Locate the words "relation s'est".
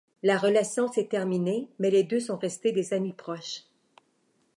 0.35-1.05